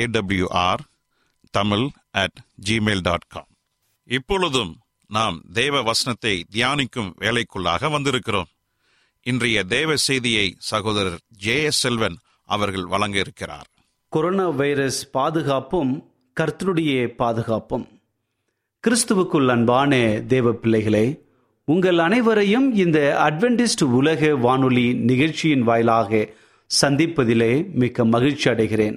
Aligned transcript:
A W R 0.00 0.82
Tamil 1.54 1.86
at 2.22 2.38
Gmail 2.68 3.04
dot 3.08 3.28
com 3.28 3.50
இப்பொழுதும் 4.08 4.72
நாம் 5.10 5.36
தேவ 5.52 5.82
வசனத்தை 5.82 6.34
தியானிக்கும் 6.54 7.10
வேலைக்குள்ளாக 7.20 7.90
வந்திருக்கிறோம். 7.96 8.50
இன்றைய 9.26 9.58
தேவ 9.64 9.96
செய்தியை 10.06 10.46
சகோதரர் 10.70 11.18
ஜே 11.44 11.56
எஸ் 11.62 11.80
செல்வன் 11.84 12.16
அவர்கள் 12.48 12.86
வழங்க 12.86 13.18
இருக்கிறார் 13.18 13.68
கொரோனா 14.08 14.48
வைரஸ் 14.60 15.10
பாதுகாப்பும் 15.10 15.92
கர்த்தருடைய 16.36 17.06
பாதுகாப்பும். 17.20 17.86
கிறிஸ்துவுக்குள் 18.84 19.48
அன்பான 19.48 19.92
தேவ 20.26 20.52
பிள்ளைகளே 20.52 21.06
உங்கள் 21.68 21.98
அனைவரையும் 21.98 22.66
இந்த 22.74 22.98
அட்வென்டிஸ்ட் 23.26 23.84
உலக 23.98 24.34
வானொலி 24.36 24.86
நிகழ்ச்சியின் 25.10 25.62
வாயிலாக 25.62 26.28
சந்திப்பதிலே 26.70 27.52
மிக்க 27.80 28.04
மகிழ்ச்சி 28.04 28.46
அடைகிறேன். 28.50 28.96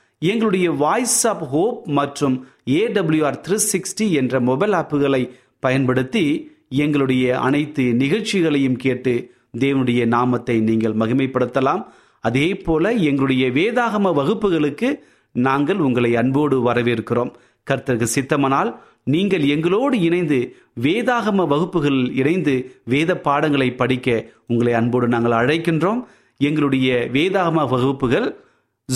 எங்களுடைய 0.29 0.71
வாய்ஸ் 0.71 1.27
ஆப் 1.27 1.43
ஹோப் 1.51 1.77
மற்றும் 1.97 2.33
A W R 2.79 3.37
three 3.45 3.57
sixty 3.71 4.05
என்ற 4.11 4.39
மொபைல் 4.39 4.71
ஆப்புகளை 4.71 5.21
பயன்படுத்தி 5.59 6.51
எங்களுடைய 6.83 7.39
அனைத்து 7.39 7.83
நிகழ்ச்சிகளையும் 7.93 8.75
கேட்டு 8.83 9.13
தேவனுடைய 9.59 10.01
நாமத்தை 10.05 10.57
நீங்கள் 10.59 10.93
மகிமைப்படுத்தலாம். 10.93 11.81
அதே 12.19 12.47
போல 12.65 12.91
எங்களுடைய 13.09 13.45
வேதாகம 13.49 14.11
வகுப்புகளுக்கு 14.19 14.91
நாங்கள் 15.31 15.81
உங்களை 15.87 16.11
அன்போடு 16.15 16.59
வரவேற்கிறோம். 16.67 17.31
கர்த்தருக்கு 17.67 18.07
சித்தமனால் 18.15 18.71
நீங்கள் 19.03 19.47
எங்களோடு 19.55 19.99
இணைந்து 20.01 20.39
வேதாகம 20.81 21.47
வகுப்புகளில் 21.47 22.13
இணைந்து 22.15 22.55
வேத 22.83 23.17
பாடங்களை 23.27 23.71
படிக்க 23.81 24.07
உங்களை 24.47 24.73
அன்போடு 24.73 25.07
நாங்கள் 25.07 25.37
அழைக்கின்றோம். 25.41 26.03
எங்களுடைய 26.37 27.09
வேதாகம 27.13 27.67
வகுப்புகள் 27.75 28.29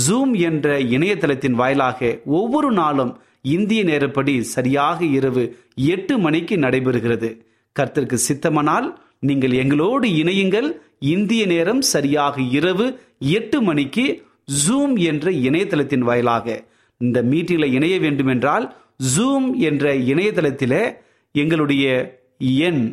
ஜூம் 0.04 0.34
என்ற 0.40 0.80
இணையதளத்தின் 0.80 1.58
வாயிலாக 1.62 2.20
ஒவ்வொரு 2.26 2.72
நாளும் 2.72 3.18
இந்திய 3.42 3.84
நேரப்படி 3.84 4.40
சரியாக 4.40 5.06
இரவு 5.06 5.44
எட்டு 5.76 6.18
மணிக்கு 6.18 6.56
நடைபெறுகிறது. 6.58 7.30
கர்த்தருக்கு 7.80 8.18
சித்தமனால் 8.28 8.88
நீங்கள் 9.20 9.52
எங்களோடு 9.52 10.08
இணையுங்கள். 10.08 10.70
இந்திய 11.00 11.46
நேரம் 11.46 11.82
சரியாக 11.82 12.42
இரவு 12.42 12.86
எட்டு 13.20 13.62
மணிக்கு 13.62 14.06
ஜூம் 14.68 14.96
என்ற 15.10 15.32
இணையதளத்தின் 15.32 16.08
வாயிலாக. 16.10 16.66
இந்த 16.98 17.24
மீட்டிங்கில் 17.24 17.74
இணைய 17.78 18.00
வேண்டும் 18.00 18.28
என்றால் 18.28 18.76
ஜூம் 19.16 19.48
என்ற 19.70 19.96
இணையதளத்தில் 19.96 20.98
எங்களுடைய 21.32 21.86
எண் 22.38 22.84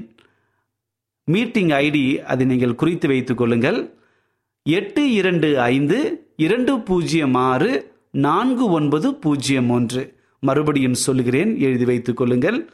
மீட்டிங் 1.25 1.69
ஐடி 1.69 2.05
அதை 2.33 2.47
நீங்கள் 2.47 2.75
குறித்து 2.75 3.09
வைத்துக் 3.09 3.37
கொள்ளுங்கள். 3.37 3.81
எட்டு 4.65 5.13
இரண்டு 5.13 5.61
ஐந்து 5.61 6.27
இரண்டு 6.37 6.81
பூஜ்ஜியம் 6.81 7.35
ஆறு 7.35 7.93
நான்கு 8.11 8.71
ஒன்பது 8.71 9.15
பூஜ்ஜியம் 9.15 9.71
ஒன்று. 9.71 10.17
மறுபடியும் 10.39 10.95
சொல்லுகிறேன் 10.95 11.59
எழுதி 11.59 11.85
வைத்துக் 11.85 12.17
கொள்ளுங்கள். 12.17 12.71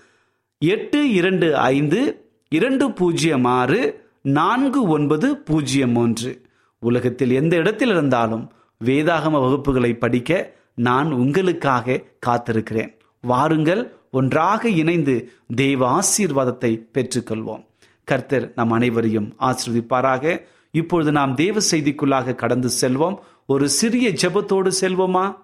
எட்டு 0.59 1.13
இரண்டு 1.13 1.57
ஐந்து 1.57 2.27
இரண்டு 2.49 2.93
பூஜ்ஜியம் 2.93 3.45
ஆறு 3.45 4.05
நான்கு 4.23 4.83
ஒன்பது 4.83 5.37
பூஜ்ஜியம் 5.37 5.95
ஒன்று. 5.95 6.43
உலகத்தில் 6.79 7.31
எந்த 7.31 7.57
இடத்தில் 7.57 7.89
இருந்தாலும் 7.89 8.53
வேதாகம 8.85 9.41
வகுப்புகளை 9.47 9.99
படிக்க 9.99 10.55
நான் 10.75 11.13
உங்களுக்காக 11.13 12.03
காத்திருக்கிறேன். 12.27 12.99
வாருங்கள் 13.21 13.97
ஒன்றாக 14.11 14.69
இணைந்து 14.69 15.33
தெய்வ 15.55 15.99
ஆசீர்வாதத்தை 15.99 16.87
பெற்றுக்கொள்வோம். 16.95 17.67
கர்த்தர் 18.05 18.53
நம் 18.55 18.71
அனைவரையும் 18.71 19.35
ஆசிர்வதிப்பாராக. 19.41 20.43
இப்பொழுது 20.71 21.13
நாம் 21.13 21.35
தேவ 21.35 21.61
செய்திக்குள்ளாக 21.71 22.35
கடந்து 22.35 22.71
செல்வோம். 22.81 23.17
ஒரு 23.47 23.69
சிறிய 23.69 24.09
ஜெபத்தோடு 24.11 24.71
செல்வோமா? 24.81 25.37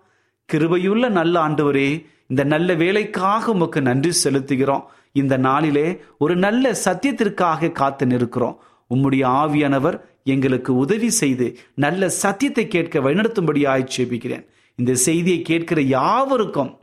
கிருபையுள்ள 0.52 1.08
நல்ல 1.08 1.48
ஆண்டவரே 1.48 2.06
இந்த 2.26 2.44
நல்ல 2.44 2.74
வேலைக்காக 2.74 3.52
உமக்கு 3.52 3.82
நன்றி 3.82 4.10
செலுத்துகிறோம். 4.24 4.84
இந்த 5.12 5.36
நாளிலே 5.36 6.00
ஒரு 6.18 6.36
நல்ல 6.36 6.76
சத்தியத்திற்காக 6.84 7.72
காத்து 7.72 8.06
நிற்கிறோம். 8.06 8.62
உம்முடைய 8.94 9.24
ஆவியானவர் 9.26 10.00
எங்களுக்கு 10.24 10.76
உதவி 10.76 11.10
செய்து 11.10 11.58
நல்ல 11.74 12.08
சத்தியத்தை 12.08 12.68
கேட்க 12.68 13.00
வழிநடத்தும்படியாய் 13.00 13.88
ஜெபிக்கிறேன். 13.96 14.46
இந்த 14.76 14.94
செய்தியை 14.94 15.42
கேட்கிற 15.42 15.80
யாவருக்கும் 15.80 16.78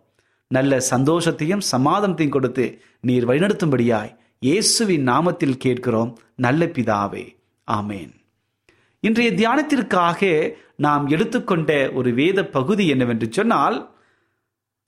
நல்ல 0.47 0.81
சந்தோஷத்தையும் 0.89 1.61
சமாதானத்தையும் 1.71 2.29
கொடுத்து 2.29 2.81
நீர் 3.01 3.27
வழிநடத்தும்படியாய் 3.27 4.15
இயேசுவின் 4.39 5.07
நாமத்தில் 5.07 5.57
கேட்கிறோம். 5.57 6.17
நல்ல 6.35 6.65
பிதாவே. 6.65 7.35
ஆமேன். 7.71 8.20
இன்றைய 9.03 9.29
தியானத்திற்காக 9.31 10.19
நாம் 10.75 11.07
எடுத்துக்கொண்ட 11.07 11.69
ஒரு 11.93 12.09
வேத 12.13 12.39
பகுதி 12.45 12.83
என்னவென்று 12.87 13.27
சொன்னால் 13.31 13.77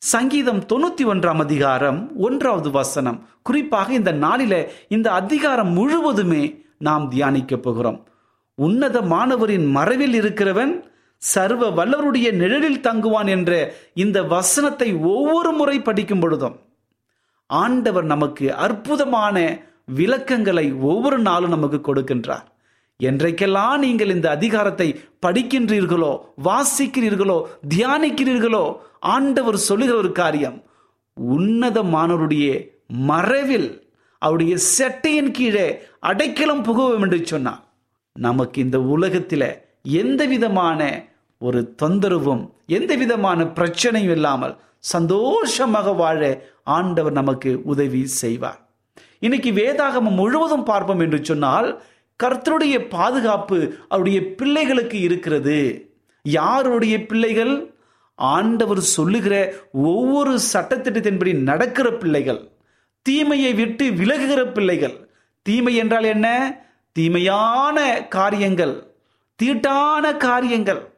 சங்கீதம் 0.01 0.59
தொண்ணூத்தி 0.71 1.03
ஒன்றாம் 1.11 1.41
அதிகாரம் 1.45 1.99
ஒன்றாவது 2.17 2.71
வசனம். 2.71 3.17
குறிப்பாக 3.41 3.93
இந்த 3.93 4.13
நாளில 4.25 4.69
இந்த 4.87 5.07
அதிகாரம் 5.11 5.71
முழுவதுமே 5.71 6.43
நாம் 6.77 7.09
தியானிக்க 7.09 7.57
போகிறோம். 7.57 7.99
உன்னத 8.57 9.01
மாணவரின் 9.01 9.67
மறைவில் 9.71 10.15
இருக்கிறவன் 10.21 10.75
சர்வ 11.17 11.71
வல்லவருடைய 11.71 12.29
நிழலில் 12.31 12.81
தங்குவான் 12.81 13.27
என்ற 13.27 13.73
இந்த 13.93 14.23
வசனத்தை 14.23 14.93
ஒவ்வொரு 14.93 15.51
முறை 15.51 15.77
படிக்கும் 15.81 16.19
பொழுதும் 16.19 16.57
ஆண்டவர் 17.49 18.03
நமக்கு 18.05 18.47
அற்புதமான 18.53 19.37
விளக்கங்களை 19.85 20.73
ஒவ்வொரு 20.73 21.19
நாளும் 21.19 21.55
நமக்கு 21.57 21.81
கொடுக்கின்றார். 21.81 22.47
என்றைக்கெல்லாம் 23.07 23.77
நீங்கள் 23.85 24.13
இந்த 24.15 24.27
அதிகாரத்தை 24.37 24.87
படிக்கின்றீர்களோ 25.25 26.11
வாசிக்கிறீர்களோ 26.47 27.37
தியானிக்கிறீர்களோ 27.73 28.65
ஆண்டவர் 29.15 29.65
சொல்லுகிற 29.69 29.97
ஒரு 30.01 30.11
காரியம் 30.21 30.57
உன்னதமானவருடைய 31.17 32.47
மறைவில் 33.09 33.69
அவருடைய 34.21 34.53
செட்டையின் 34.75 35.31
கீழே 35.37 35.67
அடைக்கலம் 36.09 36.65
புகுவோம் 36.67 37.03
என்று 37.05 37.19
சொன்னார். 37.31 37.61
நமக்கு 38.15 38.57
இந்த 38.65 38.77
உலகத்தில் 38.95 39.49
எந்த 40.01 40.21
விதமான 40.33 40.81
ஒரு 41.41 41.61
தொந்தரவும் 41.81 42.43
எந்த 42.77 42.91
விதமான 43.01 43.39
பிரச்சனையும் 43.57 44.15
இல்லாமல் 44.17 44.53
சந்தோஷமாக 44.93 45.93
வாழ 46.01 46.19
ஆண்டவர் 46.77 47.15
நமக்கு 47.19 47.49
உதவி 47.71 48.01
செய்வார். 48.21 48.59
இன்னைக்கு 49.25 49.51
வேதாகமம் 49.59 50.19
முழுவதும் 50.21 50.67
பார்ப்போம் 50.69 51.03
என்று 51.05 51.19
சொன்னால் 51.29 51.69
கர்த்தருடைய 52.23 52.89
பாதுகாப்பு 52.89 53.73
அவருடைய 53.89 54.35
பிள்ளைகளுக்கு 54.35 54.99
இருக்கிறது. 54.99 55.91
யாருடைய 56.21 57.05
பிள்ளைகள்? 57.05 57.73
ஆண்டவர் 58.15 58.79
சொல்லுகிற 58.79 59.53
ஒவ்வொரு 59.71 60.39
சட்டத்திட்டத்தின்படி 60.53 61.33
நடக்கிற 61.33 61.91
பிள்ளைகள். 61.91 62.51
தீமையை 63.01 63.53
விட்டு 63.53 63.85
விலகுகிற 63.89 64.51
பிள்ளைகள். 64.51 65.09
தீமை 65.41 65.75
என்றால் 65.75 66.03
என்ன? 66.03 66.27
தீமையான 66.91 68.07
காரியங்கள். 68.07 68.95
தீட்டான 69.43 70.17
காரியங்கள். 70.17 70.91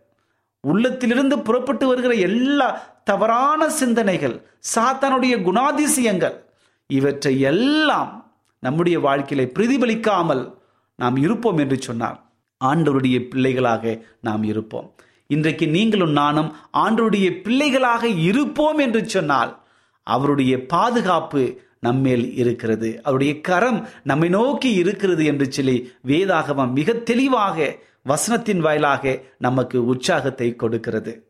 உள்ளத்திலிருந்து 0.61 1.39
புறப்பட்டு 1.39 1.87
வருகிற 1.87 2.13
எல்லா 2.13 2.93
தவறான 3.03 3.69
சிந்தனைகள் 3.69 4.41
சாத்தானுடைய 4.75 5.41
குணாதிசயங்கள் 5.41 6.43
இவற்றை 6.87 7.39
எல்லாம் 7.39 8.33
நம்முடைய 8.59 8.99
வாழ்க்கையில 8.99 9.51
பிரதிபலிக்காமல் 9.59 10.53
நாம் 10.95 11.15
இருப்போம் 11.15 11.57
என்று 11.57 11.81
சொன்னார். 11.81 12.31
ஆண்டவருடைய 12.63 13.27
பிள்ளைகளாக 13.29 14.05
நாம் 14.21 14.43
இருப்போம். 14.43 14.95
இன்றைக்கு 15.27 15.67
நீங்களும் 15.67 16.11
நானும் 16.11 16.53
ஆண்டருடைய 16.73 17.41
பிள்ளைகளாக 17.41 18.07
இருப்போம் 18.07 18.77
என்று 18.77 19.09
சொன்னால் 19.09 19.63
அவருடைய 20.03 20.65
பாதுகாப்பு 20.65 21.61
நம்மேல் 21.79 22.35
இருக்கிறது. 22.35 23.01
அவருடைய 23.03 23.41
கரம் 23.41 23.87
நம்மை 24.03 24.29
நோக்கி 24.29 24.73
இருக்கிறது 24.73 25.25
என்று 25.25 25.51
சொல்லி 25.51 25.91
வேதாகமம் 26.07 26.71
மிக 26.71 26.93
தெளிவாக 26.93 27.75
வசனத்தின் 28.07 28.59
வாயிலாக 28.59 29.21
நமக்கு 29.37 29.85
உற்சாகத்தை 29.85 30.55
கொடுக்கிறது. 30.55 31.27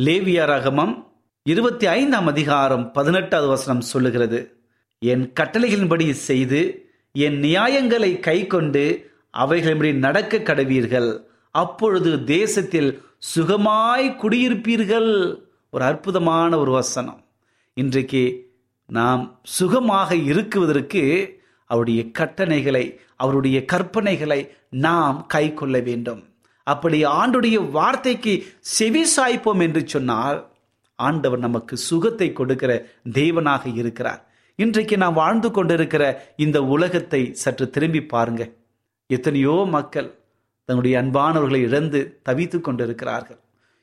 லேவியராகமம் 0.00 1.04
இருபத்தி 1.42 1.86
ஐந்தாம் 1.86 2.26
அதிகாரம் 2.26 2.92
பதினெட்டாவது 2.92 3.50
வசனம் 3.50 3.80
சொல்லுகிறது. 3.80 4.58
என் 4.98 5.32
கட்டளைகளின்படி 5.40 6.10
செய்து 6.10 6.83
என் 7.16 7.36
நியாயங்களை 7.38 8.20
கை 8.20 8.46
கொண்டு 8.46 9.10
அவைகளின்படி 9.38 9.92
நடக்க 9.94 10.38
கடவீர்கள். 10.38 11.10
அப்பொழுது 11.50 12.24
தேசத்தில் 12.24 13.02
சுகமாய் 13.34 14.06
குடியிருப்பீர்கள். 14.22 15.10
ஒரு 15.70 15.84
அற்புதமான 15.84 16.58
ஒரு 16.58 16.70
வசனம். 16.70 17.24
இன்றைக்கு 17.74 18.52
நாம் 18.86 19.40
சுகமாக 19.42 20.14
இருக்குவதற்கு 20.14 21.02
அவருடைய 21.66 22.02
கட்டணைகளை 22.18 22.84
அவருடைய 23.16 23.64
கற்பனைகளை 23.72 24.48
நாம் 24.68 25.26
கை 25.26 25.54
கொள்ள 25.54 25.80
வேண்டும். 25.80 26.22
அப்படி 26.62 27.04
ஆண்டுடைய 27.04 27.70
வார்த்தைக்கு 27.70 28.46
செவி 28.60 29.04
சாய்ப்போம் 29.16 29.60
என்று 29.60 29.88
சொன்னால் 29.88 30.50
ஆண்டவர் 30.94 31.38
நமக்கு 31.38 31.76
சுகத்தை 31.76 32.32
கொடுக்கிற 32.32 32.86
தேவனாக 33.12 33.74
இருக்கிறார். 33.74 34.22
இன்றைக்கு 34.58 34.96
நாம் 34.96 35.14
வாழ்ந்து 35.14 35.48
கொண்டிருக்கிற 35.50 36.02
இந்த 36.36 36.58
உலகத்தை 36.64 37.20
சற்று 37.34 37.70
திரும்பி 37.70 38.00
பாருங்க 38.02 38.42
எத்தனையோ 39.10 39.54
மக்கள் 39.70 40.10
தன்னுடைய 40.68 40.94
அன்பானவர்களை 41.02 41.60
இழந்து 41.68 42.00
தவித்து 42.28 42.58
கொண்டிருக்கிறார்கள். 42.60 43.38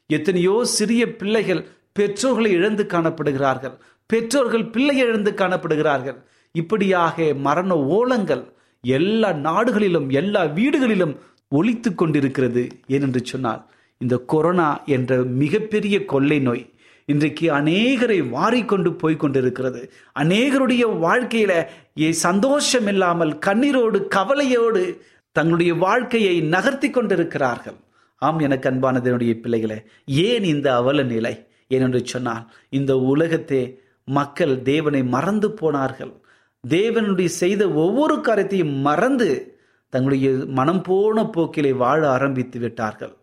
எத்தனையோ 0.09 0.55
சிறிய 0.77 1.03
பிள்ளைகள் 1.15 1.61
பெற்றோர்களை 1.93 2.51
இழந்து 2.51 2.83
காணப்படுகிறார்கள். 2.83 3.75
பெற்றோர்கள் 4.09 4.65
பிள்ளை 4.65 4.95
இழந்து 4.97 5.31
காணப்படுகிறார்கள். 5.31 6.17
இப்படியாக 6.55 7.33
மரண 7.47 7.75
ஓலங்கள் 7.97 8.43
எல்லா 8.83 9.31
நாடுகளிலும் 9.47 10.09
எல்லா 10.21 10.43
வீடுகளிலும் 10.57 11.13
ஒழித்து 11.47 11.89
கொண்டிருக்கிறது 11.95 12.63
ஏனென்று 12.87 13.21
சொன்னால் 13.23 13.61
இந்த 14.01 14.15
கொரோனா 14.17 14.69
என்ற 14.85 15.21
மிகப்பெரிய 15.23 15.95
கொள்ளை 16.05 16.39
நோய் 16.39 16.63
இன்றைக்கு 17.05 17.51
அநேகரை 17.53 18.29
வாரிக்கொண்டு 18.29 18.91
போய் 18.93 19.15
கொண்டிருக்கிறது 19.15 19.91
அநேகருடைய 20.19 20.83
வாழ்க்கையில 21.05 21.67
சந்தோஷம் 22.11 22.87
இல்லாமல் 22.87 23.33
கண்ணீரோடு 23.45 24.07
கவலையோடு 24.07 25.03
தங்களுடைய 25.31 25.73
வாழ்க்கையை 25.73 26.41
நகர்த்தி 26.41 26.89
கொண்டிருக்கிறார்கள். 26.89 27.75
ஆம் 28.17 28.39
எனக்கு 28.39 28.69
அன்பானதனுடைய 28.69 29.33
பிள்ளைகளை 29.33 29.77
ஏன் 30.05 30.43
இந்த 30.43 30.75
அவல 30.75 31.03
நிலை? 31.03 31.47
ஏனென்று 31.69 32.03
சொன்னால் 32.03 32.51
இந்த 32.69 32.97
உலகத்தே 32.97 33.79
மக்கள் 34.03 34.61
தேவனை 34.61 35.03
மறந்து 35.03 35.51
போனார்கள். 35.51 36.13
தேவனுடைய 36.69 37.25
செய்த 37.25 37.69
ஒவ்வொரு 37.69 38.21
காரியத்தையும் 38.21 38.75
மறந்து 38.75 39.29
தங்களுடைய 39.89 40.31
மனம் 40.45 40.81
போன 40.81 41.23
போக்கிலே 41.23 41.71
வாழ 41.73 42.09
ஆரம்பித்து 42.09 42.59
விட்டார்கள். 42.59 43.15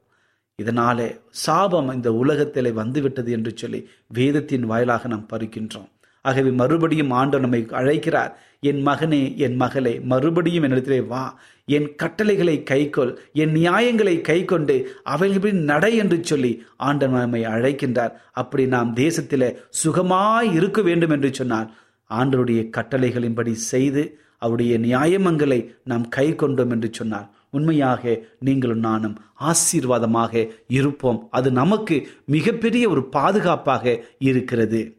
இதனாலே 0.58 1.06
சாபம் 1.44 1.90
இந்த 1.94 2.12
உலகத்திலே 2.12 2.70
வந்துவிட்டது 2.70 3.32
என்று 3.32 3.52
சொல்லி 3.56 3.80
வேதத்தின் 4.06 4.66
வாயிலாக 4.66 5.08
நாம் 5.08 5.28
பறிக்கின்றோம். 5.32 5.88
ஆகவே 6.24 6.50
மறுபடியும் 6.50 7.10
ஆண்டு 7.10 7.40
நம்மை 7.40 7.66
அழைக்கிறார். 7.70 8.32
என் 8.60 8.80
மகனே 8.86 9.36
என் 9.36 9.56
மகளே 9.56 10.00
மறுபடியும் 10.00 10.64
என்னிடத்திலே 10.64 11.06
வா. 11.06 11.22
என் 11.64 11.94
கட்டளைகளை 11.94 12.62
கைக்கொள். 12.70 13.16
என் 13.32 13.52
நியாயங்களை 13.52 14.20
கை 14.20 14.44
கொண்டு 14.44 14.76
அவைகளின்படி 15.04 15.52
நடை 15.52 15.96
என்று 15.96 16.18
சொல்லி 16.24 16.52
ஆண்டன் 16.76 17.10
நம்மை 17.10 17.42
அழைக்கின்றார். 17.44 18.12
அப்படி 18.32 18.66
நாம் 18.66 18.94
தேசத்தில் 18.94 19.48
சுகமாய் 19.84 20.50
இருக்க 20.54 20.82
வேண்டும் 20.82 21.10
என்று 21.10 21.34
சொன்னால் 21.34 21.68
ஆண்டருடைய 22.10 22.60
கட்டளைகளின்படி 22.76 23.52
செய்து 23.72 24.02
அவருடைய 24.38 24.78
நியாயமங்களை 24.78 25.60
நாம் 25.84 26.08
கை 26.08 26.34
கொண்டோம் 26.34 26.70
என்று 26.70 26.88
சொன்னார் 26.92 27.28
உண்மையாக 27.50 28.20
நீங்களும் 28.38 28.78
நானும் 28.78 29.18
ஆசீர்வாதமாக 29.40 30.48
இருப்போம். 30.68 31.28
அது 31.30 31.52
நமக்கு 31.52 32.08
மிகப்பெரிய 32.24 32.88
ஒரு 32.88 33.08
பாதுகாப்பாக 33.08 34.04
இருக்கிறது. 34.18 34.96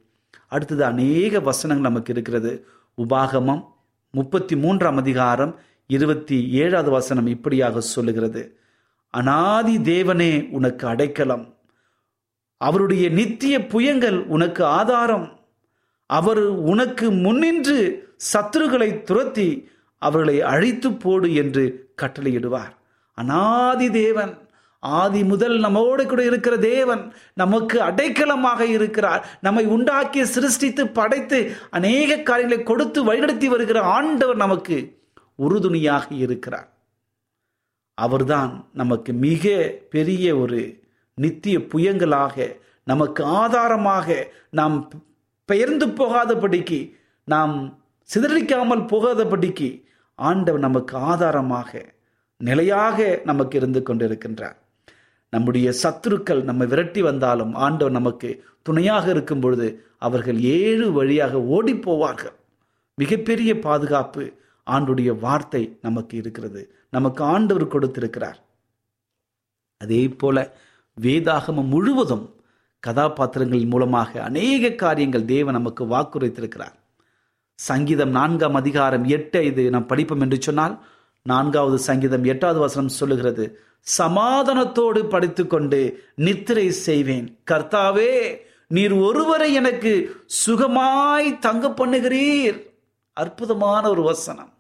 அடுத்தது 0.47 0.85
அநேக 0.85 1.39
வசனங்கள் 1.39 1.91
நமக்கு 1.91 2.11
இருக்கிறது. 2.11 2.67
உபாகமம் 2.97 3.63
முப்பத்தி 4.11 4.55
மூன்றாம் 4.55 4.97
அதிகாரம் 4.97 5.59
இருபத்தி 5.87 6.49
ஏழாவது 6.51 6.91
வசனம் 6.91 7.27
இப்படியாக 7.27 7.79
சொல்லுகிறது. 7.79 8.57
அனாதி 9.09 9.77
தேவனே 9.77 10.49
உனக்கு 10.49 10.87
அடைக்கலம். 10.87 11.57
அவருடைய 12.57 13.09
நித்திய 13.09 13.59
புயங்கள் 13.59 14.25
உனக்கு 14.25 14.65
ஆதாரம். 14.65 15.39
அவர் 16.05 16.39
உனக்கு 16.39 17.11
முன்னின்று 17.11 18.07
சத்துருகளை 18.33 19.01
துரத்தி 19.01 19.69
அவர்களை 19.97 20.41
அழித்து 20.41 20.93
போடு 20.93 21.33
என்று 21.33 21.88
கட்டளையிடுவார். 22.01 22.73
அனாதி 23.17 23.89
தேவன் 23.91 24.33
ஆதி 24.83 25.21
முதல் 25.23 25.55
நம்மோடு 25.59 26.03
கூட 26.05 26.21
இருக்கிற 26.23 26.57
தேவன் 26.57 27.01
நமக்கு 27.33 27.77
அடைக்கலமாக 27.81 28.61
இருக்கிறார். 28.67 29.21
நம்மை 29.41 29.65
உண்டாக்கி 29.65 30.21
சிருஷ்டித்து 30.25 30.83
படைத்து 30.87 31.39
அநேக 31.69 32.17
காரியங்களை 32.29 32.63
கொடுத்து 32.63 32.99
வழிநடத்தி 33.09 33.47
வருகிற 33.47 33.81
ஆண்டவர் 33.81 34.35
நமக்கு 34.35 34.77
உறுதுணையாக 35.35 36.07
இருக்கிறார். 36.15 36.69
அவர்தான் 37.97 38.53
நமக்கு 38.73 39.11
மிக 39.13 39.53
பெரிய 39.89 40.25
ஒரு 40.37 40.61
நித்திய 41.17 41.59
புயங்களாக 41.59 42.35
நமக்கு 42.83 43.21
ஆதாரமாக 43.23 44.07
நாம் 44.49 44.75
பெயர்ந்து 45.49 45.85
போகாதபடிக்கு 45.99 46.79
நாம் 47.27 47.55
சிதறிக்காமல் 48.09 48.83
போகாதபடிக்கு 48.91 49.69
ஆண்டவர் 50.29 50.65
நமக்கு 50.67 50.97
ஆதாரமாக 50.97 51.71
நிலையாக 52.37 53.21
நமக்கு 53.25 53.57
இருந்து 53.57 53.79
கொண்டிருக்கின்றார். 53.81 54.57
நம்முடைய 55.33 55.67
சத்துருக்கள் 55.83 56.41
நம்மை 56.43 56.67
விரட்டி 56.67 57.01
வந்தாலும் 57.01 57.53
ஆண்டவர் 57.65 57.97
நமக்கு 57.97 58.29
துணையாக 58.61 59.05
இருக்கும் 59.09 59.39
பொழுது 59.39 59.67
அவர்கள் 59.97 60.39
ஏழு 60.39 60.91
வழியாக 60.91 61.41
ஓடி 61.55 61.73
போவார்கள் 61.73 62.35
மிகப்பெரிய 62.97 63.51
பாதுகாப்பு 63.59 64.23
ஆண்டுடைய 64.67 65.09
வார்த்தை 65.19 65.77
நமக்கு 65.81 66.17
இருக்கிறது. 66.17 66.61
நமக்கு 66.91 67.21
ஆண்டவர் 67.23 67.73
கொடுத்திருக்கிறார். 67.73 68.39
அதே 69.81 70.01
போல 70.21 70.37
வேதாகமம் 70.97 71.71
முழுவதும் 71.73 72.25
கதாபாத்திரங்கள் 72.83 73.65
மூலமாக 73.65 74.21
அநேக 74.23 74.71
காரியங்கள் 74.83 75.25
தேவன் 75.25 75.57
நமக்கு 75.59 75.83
வாக்குரைத்திருக்கிறார். 75.85 76.75
சங்கீதம் 77.59 78.13
நான்காம் 78.17 78.57
அதிகாரம் 78.59 79.05
எட்டு 79.15 79.39
இது 79.45 79.63
நாம் 79.69 79.87
படிப்போம் 79.87 80.21
என்று 80.21 80.37
சொன்னால் 80.41 80.75
நான்காவது 81.25 81.77
சங்கீதம் 81.87 82.23
எட்டாவது 82.23 82.59
வசனம் 82.59 82.97
சொல்லுகிறது 82.99 83.45
சமாதானத்தோடு 83.97 85.01
படித்துக்கொண்டு 85.13 85.79
நித்திரை 86.15 86.67
செய்வேன். 86.87 87.27
கர்த்தாவே 87.51 88.13
நீர் 88.67 88.95
ஒருவரை 89.07 89.49
எனக்கு 89.53 89.91
சுகமாய் 90.45 91.27
தங்க 91.39 91.67
பண்ணுகிறீர். 91.79 92.57
அற்புதமான 93.17 93.83
ஒரு 93.89 94.01
வசனம். 94.01 94.51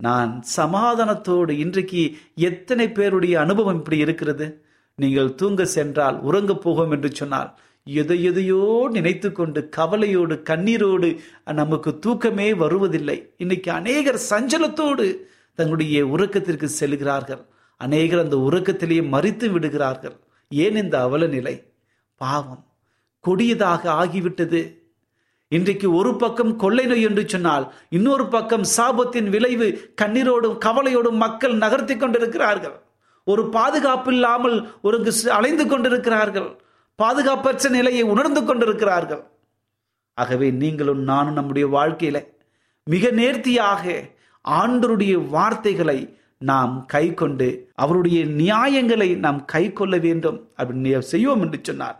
நான் 0.00 0.32
சமாதானத்தோடு 0.56 1.52
இன்றைக்கு 1.64 2.02
எத்தனை 2.50 2.86
பேருடைய 2.90 3.34
அனுபவம் 3.40 3.78
இப்படி 3.80 3.98
இருக்கிறது? 3.98 4.46
நீங்கள் 4.98 5.34
தூங்க 5.34 5.64
சென்றால் 5.76 6.16
உறங்க 6.28 6.52
போகும் 6.64 6.90
என்று 6.90 7.10
சொன்னால் 7.20 7.50
எதை 7.86 8.24
எதையோ 8.24 8.88
நினைத்து 8.90 9.32
கொண்டு 9.32 9.68
கவலையோடு 9.68 10.34
கண்ணீரோடு 10.50 11.18
நமக்கு 11.44 11.98
தூக்கமே 11.98 12.54
வருவதில்லை. 12.54 13.34
இன்னைக்கு 13.36 13.70
அநேகர் 13.72 14.20
சஞ்சலத்தோடு 14.30 15.06
தங்களுடைய 15.54 16.06
உறக்கத்திற்கு 16.06 16.64
செல்கிறார்கள். 16.64 17.42
அநேகர் 17.76 18.18
அந்த 18.18 18.36
உறக்கத்திலேயே 18.36 19.02
மறித்து 19.14 19.50
விடுகிறார்கள். 19.50 20.16
ஏன் 20.48 20.76
இந்த 20.76 21.00
அவல 21.00 21.26
நிலை 21.26 21.54
பாவம். 22.16 22.64
கொடியதாக 23.20 23.90
ஆகிவிட்டது. 24.02 24.62
இன்றைக்கு 25.48 25.94
ஒரு 25.94 26.16
பக்கம் 26.16 26.56
கொள்ளை 26.56 26.86
நோய் 26.86 27.02
என்று 27.02 27.28
சொன்னால் 27.28 27.72
இன்னொரு 27.88 28.26
பக்கம் 28.28 28.64
சாபத்தின் 28.76 29.28
விளைவு 29.28 29.94
கண்ணீரோடும் 30.02 30.58
கவலையோடும் 30.64 31.22
மக்கள் 31.26 31.54
நகர்த்தி 31.54 31.96
கொண்டிருக்கிறார்கள். 31.96 32.76
ஒரு 33.24 33.48
பாதுகாப்பு 33.48 34.12
இல்லாமல் 34.12 34.56
ஒரு 34.82 35.12
அலைந்து 35.30 35.66
கொண்டிருக்கிறார்கள். 35.66 36.62
பாதுகாப்பற்ற 36.94 37.68
நிலையை 37.68 38.02
உணர்ந்து 38.02 38.44
கொண்டிருக்கிறார்கள். 38.44 39.22
ஆகவே 40.14 40.50
நீங்களும் 40.50 41.02
நானும் 41.02 41.32
நம்முடைய 41.32 41.68
வாழ்க்கையில 41.68 42.26
மிக 42.84 43.10
நேர்த்தியாக 43.10 44.02
ஆண்டருடைய 44.48 45.28
வார்த்தைகளை 45.28 46.16
நாம் 46.38 46.86
கை 46.86 47.14
கொண்டு 47.14 47.70
அவருடைய 47.74 48.24
நியாயங்களை 48.24 49.16
நாம் 49.16 49.44
கை 49.44 49.72
கொள்ள 49.72 49.96
வேண்டும் 49.96 50.48
அப்படின்னு 50.56 50.98
செய்வோம் 50.98 51.40
என்று 51.40 51.58
சொன்னார். 51.62 51.98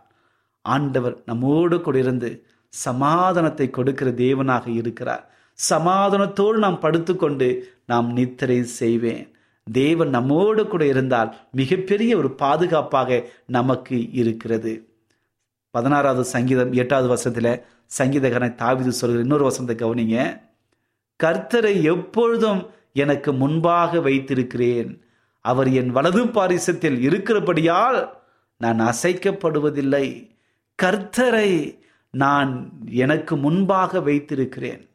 ஆண்டவர் 0.62 1.22
நம்மோடு 1.26 1.80
கூட 1.80 1.98
இருந்து 1.98 2.46
சமாதானத்தை 2.68 3.70
கொடுக்கிற 3.70 4.10
தேவனாக 4.10 4.66
இருக்கிறார். 4.66 5.30
சமாதானத்தோடு 5.70 6.58
நாம் 6.58 6.80
படுத்துக்கொண்டு 6.80 7.48
நாம் 7.86 8.12
நித்திரை 8.12 8.62
செய்வேன். 8.62 9.31
தேவன் 9.70 10.08
நம்மோடு 10.08 10.66
கூட 10.66 10.86
இருந்தால் 10.86 11.36
மிகப்பெரிய 11.52 12.16
ஒரு 12.16 12.34
பாதுகாப்பாக 12.34 13.28
நமக்கு 13.46 14.10
இருக்கிறது. 14.10 14.88
பதினாறாவது 15.70 16.24
சங்கீதம் 16.24 16.72
எட்டாவது 16.72 17.08
வருஷத்தில் 17.08 17.62
சங்கீதகனை 17.98 18.48
தாவிது 18.54 18.88
சொல்கிற 18.88 19.20
இன்னொரு 19.20 19.44
வசனத்தை 19.44 19.76
கவனிங்க. 19.76 20.40
கர்த்தரை 21.24 21.82
எப்பொழுதும் 21.82 22.70
எனக்கு 22.92 23.32
முன்பாக 23.32 24.00
வைத்திருக்கிறேன். 24.00 25.04
அவர் 25.40 25.72
என் 25.72 25.90
வலது 25.90 26.26
பாரிசத்தில் 26.26 27.00
இருக்கிறபடியால் 27.00 28.22
நான் 28.58 28.80
அசைக்கப்படுவதில்லை. 28.80 30.36
கர்த்தரை 30.82 31.78
நான் 32.10 32.72
எனக்கு 32.90 33.36
முன்பாக 33.36 34.00
வைத்திருக்கிறேன். 34.00 34.90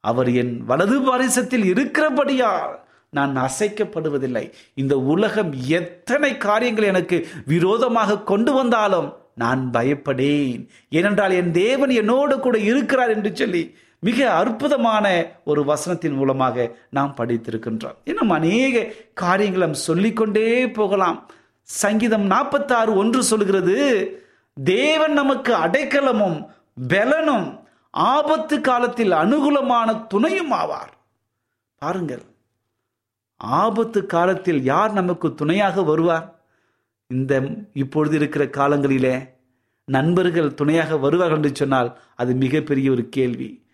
அவர் 0.00 0.30
என் 0.32 0.64
வலது 0.64 1.00
பாரிசத்தில் 1.00 1.64
இருக்கிறபடியால் 1.64 2.90
நான் 3.18 3.32
அசைக்கப்படுவதில்லை. 3.36 4.44
இந்த 4.74 4.94
உலகம் 5.14 5.52
எத்தனை 5.78 6.36
காரியங்கள் 6.36 6.90
எனக்கு 6.92 7.16
விரோதமாக 7.46 8.20
கொண்டு 8.30 8.52
வந்தாலும் 8.52 9.08
நான் 9.34 9.62
பயப்படேன். 9.72 10.62
ஏனென்றால் 10.98 11.34
என் 11.40 11.50
தேவன் 11.50 11.92
என்னோடு 12.02 12.34
கூட 12.40 12.56
இருக்கிறார் 12.70 13.12
என்று 13.16 13.30
சொல்லி 13.34 13.62
மிக 14.00 14.18
அற்புதமான 14.32 15.06
ஒரு 15.44 15.60
வசனத்தின் 15.64 16.16
மூலமாக 16.20 16.56
நாம் 16.90 17.14
படித்திருக்கின்றோம். 17.18 17.98
இன்னும் 18.04 18.30
அநேக 18.30 18.84
காரியங்களை 19.24 19.68
சொல்லிக்கொண்டே 19.88 20.48
போகலாம். 20.70 21.20
சங்கீதம் 21.68 22.26
நாற்பத்தாறு 22.34 22.92
ஒன்று 22.94 23.22
சொல்கிறது 23.22 23.76
தேவன் 24.56 25.12
நமக்கு 25.12 25.52
அடைக்கலமும் 25.64 26.38
பலனும் 26.88 27.46
ஆபத்து 27.90 28.56
காலத்தில் 28.60 29.12
அனுகூலமான 29.22 29.88
துணையும் 30.06 30.52
ஆவார் 30.62 30.92
பாருங்கள் 31.82 32.24
ஆபத்து 33.42 34.06
காலத்தில் 34.06 34.62
யார் 34.62 34.92
நமக்கு 34.92 35.34
துணையாக 35.34 35.82
வருவார்? 35.82 36.40
இந்த 37.06 37.42
இப்பொழுது 37.72 38.16
இருக்கிற 38.16 38.44
காலங்களிலே 38.44 39.28
நண்பர்கள் 39.84 40.54
துணையாக 40.54 40.96
வருவார்கள் 40.96 41.36
என்று 41.36 41.54
சொன்னால் 41.54 41.98
அது 42.16 42.34
மிகப்பெரிய 42.34 42.90
ஒரு 42.90 43.08
கேள்வி. 43.08 43.64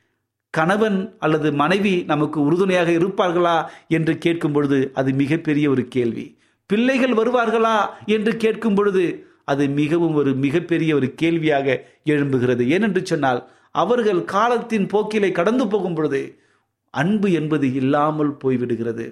கணவன் 0.51 1.17
அல்லது 1.19 1.53
மனைவி 1.53 2.05
நமக்கு 2.07 2.41
உறுதுணையாக 2.41 2.91
இருப்பார்களா 2.91 3.67
என்று 3.89 4.19
கேட்கும் 4.19 4.53
பொழுது 4.53 4.91
அது 4.95 5.13
மிகப்பெரிய 5.13 5.71
ஒரு 5.71 5.85
கேள்வி. 5.89 6.39
பிள்ளைகள் 6.67 7.13
வருவார்களா 7.13 7.87
என்று 8.07 8.37
கேட்கும் 8.37 8.75
பொழுது 8.75 9.27
அது 9.45 9.69
மிகவும் 9.69 10.15
ஒரு 10.15 10.35
மிகப்பெரிய 10.35 10.95
ஒரு 10.95 11.15
கேள்வியாக 11.15 11.85
எழும்புகிறது. 12.05 12.63
ஏனென்று 12.75 13.03
சொன்னால் 13.03 13.51
அவர்கள் 13.71 14.25
காலத்தின் 14.25 14.87
போக்கிலை 14.87 15.33
கடந்து 15.33 15.69
போகும் 15.69 15.95
பொழுது 15.95 16.43
அன்பு 16.91 17.33
என்பது 17.33 17.73
இல்லாமல் 17.73 18.37
போய்விடுகிறது. 18.45 19.07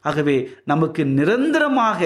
ஆகவே 0.00 0.36
நமக்கு 0.64 1.04
நிரந்தரமாக 1.04 2.00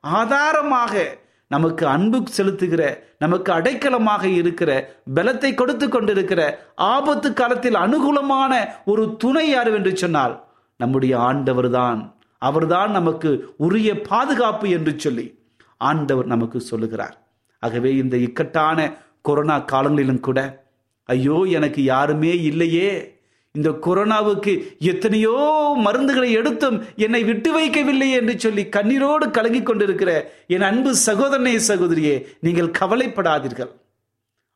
ஆதாரமாக 0.00 1.04
நமக்கு 1.48 1.86
அன்பு 1.86 2.18
செலுத்துகிற 2.36 2.82
நமக்கு 3.18 3.52
அடைக்கலமாக 3.52 4.24
இருக்கிற 4.24 4.70
பலத்தை 5.14 5.54
கொடுத்து 5.54 5.88
கொண்டிருக்கிற 5.88 6.40
ஆபத்து 6.76 7.32
காலத்தில் 7.32 7.74
அனுகூலமான 7.74 8.52
ஒரு 8.84 9.16
துணை 9.16 9.50
யார் 9.50 9.70
என்று 9.74 9.96
சொன்னால் 9.96 10.34
நம்முடைய 10.76 11.18
ஆண்டவர் 11.18 11.70
தான் 11.70 12.14
அவர்தான் 12.38 12.90
நமக்கு 12.90 13.54
உரிய 13.56 14.00
பாதுகாப்பு 14.00 14.70
என்று 14.70 14.92
சொல்லி 14.98 15.26
ஆண்டவர் 15.76 16.26
நமக்கு 16.26 16.60
சொல்லுகிறார். 16.60 17.16
ஆகவே 17.62 17.96
இந்த 17.96 18.16
இக்கட்டான 18.16 18.78
கொரோனா 19.22 19.58
காலங்களிலும் 19.58 20.20
கூட 20.20 20.66
ஐயோ 21.04 21.46
எனக்கு 21.48 21.84
யாருமே 21.84 22.42
இல்லையே. 22.42 23.17
இந்த 23.58 23.70
கொரோனாவுக்கு 23.86 24.52
எத்தனையோ 24.92 25.34
மருந்துகளை 25.86 26.30
எடுத்தும் 26.40 26.78
என்னை 27.06 27.22
விட்டு 27.30 27.50
வைக்கவில்லை 27.56 28.08
என்று 28.18 28.34
சொல்லி 28.44 28.64
கண்ணீரோடு 28.76 29.26
கலங்கி 29.38 29.62
கொண்டிருக்கிற 29.62 30.12
என் 30.54 30.66
அன்பு 30.70 30.92
சகோதரனே 31.06 31.54
சகோதரியே 31.70 32.14
நீங்கள் 32.46 32.76
கவலைப்படாதீர்கள். 32.80 33.72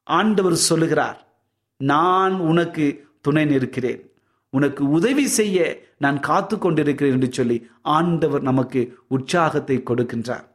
ஆண்டவர் 0.07 0.57
சொல்லுகிறார் 0.69 1.19
நான் 1.81 2.35
உனக்கு 2.51 2.87
துணை 3.27 3.45
நிற்கிறேன். 3.51 4.01
உனக்கு 4.53 4.83
உதவி 4.97 5.27
செய்ய 5.39 5.59
நான் 6.05 6.19
காத்து 6.29 6.55
கொண்டிருக்கிறேன் 6.59 7.15
என்று 7.17 7.29
சொல்லி 7.39 7.57
ஆண்டவர் 7.97 8.43
நமக்கு 8.49 8.81
உற்சாகத்தை 9.17 9.77
கொடுக்கின்றார். 9.91 10.47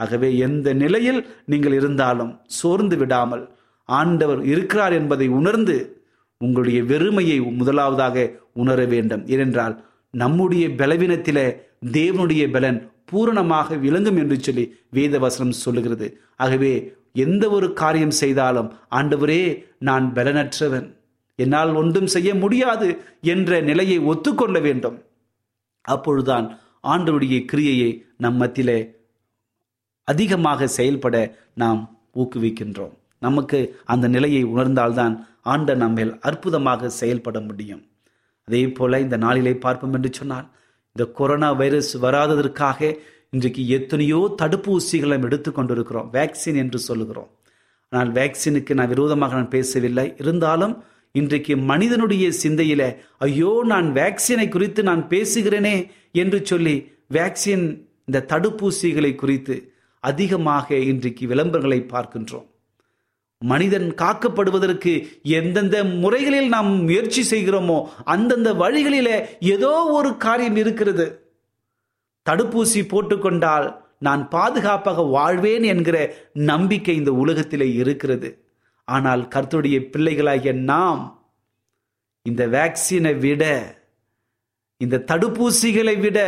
ஆகவே 0.00 0.28
எந்த 0.46 0.68
நிலையில் 0.82 1.20
நீங்கள் 1.52 1.74
இருந்தாலும் 1.78 2.32
சோர்ந்து 2.58 2.96
விடாமல் 2.96 3.42
ஆண்டவர் 3.88 4.40
இருக்கிறார் 4.52 4.94
என்பதை 4.98 5.26
உணர்ந்து 5.38 5.76
உங்களுடைய 6.44 6.82
வெறுமையை 6.82 7.52
முதலாவதாக 7.52 8.30
உணர 8.52 8.84
வேண்டும். 8.84 9.26
ஏனென்றால் 9.26 9.84
நம்முடைய 10.10 10.68
பலவீனத்தில 10.68 11.38
தேவனுடைய 11.86 12.44
பலன் 12.52 12.92
பூரணமாக 13.04 13.76
விளங்கும் 13.76 14.16
என்று 14.16 14.40
சொல்லி 14.40 14.64
வேதவசனம் 14.94 15.60
சொல்லுகிறது. 15.64 16.20
ஆகவே 16.36 16.72
எந்த 17.12 17.44
ஒரு 17.50 17.72
காரியம் 17.72 18.18
செய்தாலும் 18.22 18.72
ஆண்டவரே 18.90 19.42
நான் 19.78 20.12
பலனற்றவன். 20.14 20.88
என்னால் 21.36 21.72
ஒன்றும் 21.72 22.06
செய்ய 22.06 22.34
முடியாது 22.34 22.88
என்ற 23.20 23.60
நிலையை 23.60 23.98
ஒத்துக்கொள்ள 23.98 24.58
வேண்டும். 24.58 25.02
அப்பொழுதுதான் 25.80 26.58
ஆண்டவருடைய 26.82 27.38
கிரியையை 27.52 27.90
நம் 28.16 28.36
மத்தியிலே 28.36 28.78
அதிகமாக 30.04 30.66
செயல்பட 30.66 31.16
நாம் 31.54 31.80
ஊக்குவிக்கின்றோம். 32.16 32.94
நமக்கு 33.18 33.58
அந்த 33.84 34.08
நிலையை 34.08 34.42
உணர்ந்தால்தான் 34.44 35.14
ஆண்ட 35.46 35.74
நம்மேல் 35.82 36.12
அற்புதமாக 36.28 36.90
செயல்பட 37.00 37.38
முடியும். 37.48 37.82
அதே 38.48 38.62
போல 38.78 39.00
இந்த 39.04 39.16
நாளிலே 39.24 39.54
பார்ப்போம் 39.64 39.96
என்று 39.98 40.10
சொன்னால் 40.18 40.46
இந்த 40.96 41.04
கொரோனா 41.18 41.50
வைரஸ் 41.60 41.92
வராததற்காக 42.04 42.90
இன்றைக்கு 43.34 43.62
எத்தனையோ 43.76 44.20
தடுப்பூசிகளை 44.40 45.16
நாம் 45.16 45.26
எடுத்துக்கொண்டிருக்கிறோம் 45.28 46.08
வேக்சின் 46.16 46.58
என்று 46.62 46.78
சொல்லுகிறோம். 46.88 47.30
ஆனால் 47.92 48.10
வேக்சினுக்கு 48.18 48.72
நான் 48.78 48.92
விரோதமாக 48.94 49.36
நான் 49.38 49.54
பேசவில்லை. 49.56 50.06
இருந்தாலும் 50.22 50.74
இன்றைக்கு 51.14 51.54
மனிதனுடைய 51.70 52.26
சிந்தையில 52.42 52.82
ஐயோ 53.26 53.52
நான் 53.72 53.88
வேக்சினை 53.98 54.46
குறித்து 54.56 54.80
நான் 54.90 55.02
பேசுகிறேனே 55.12 55.76
என்று 56.22 56.38
சொல்லி 56.50 56.76
வேக்சின் 57.16 57.64
இந்த 58.08 58.26
தடுப்பூசிகளை 58.32 59.12
குறித்து 59.22 59.56
அதிகமாக 60.10 60.76
இன்றைக்கு 60.90 61.24
விளம்பரங்களை 61.32 61.80
பார்க்கின்றோம். 61.94 62.46
மனிதன் 63.42 63.94
காக்கப்படுவதற்கு 63.94 64.92
எந்தெந்த 65.24 65.84
முறைகளில் 65.84 66.48
நாம் 66.48 66.82
முயற்சி 66.84 67.22
செய்கிறோமோ 67.30 67.78
அந்தந்த 68.04 68.52
வழிகளிலே 68.52 69.16
ஏதோ 69.54 69.70
ஒரு 69.70 70.16
காரியம் 70.16 70.56
இருக்கிறது. 70.56 71.06
தடுப்பூசி 72.26 72.80
போட்டுக்கொண்டால் 72.88 73.68
நான் 73.98 74.28
பாதுகாப்பாக 74.28 75.02
வாழ்வேன் 75.02 75.62
என்கிற 75.62 75.96
நம்பிக்கை 76.32 76.94
இந்த 76.96 77.12
உலகத்திலே 77.12 77.74
இருக்கிறது. 77.74 78.28
ஆனால் 78.84 79.28
கர்த்தருடைய 79.28 79.78
பிள்ளைகளாகிய 79.92 80.52
நாம் 80.52 81.02
இந்த 82.22 82.46
வேக்சினை 82.46 83.18
விட 83.18 83.44
இந்த 84.80 85.04
தடுப்பூசிகளை 85.10 86.00
விட 86.00 86.18